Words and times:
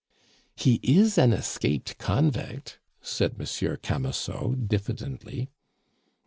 "He 0.55 0.79
is 0.81 1.19
an 1.19 1.31
escaped 1.31 1.99
convict," 1.99 2.79
said 3.03 3.37
Monsieur 3.37 3.77
Camusot, 3.77 4.55
diffidently. 4.67 5.51